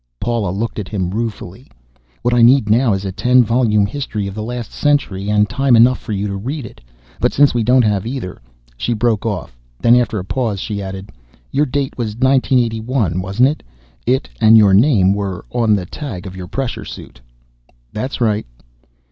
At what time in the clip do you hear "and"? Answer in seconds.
5.29-5.47, 14.39-14.57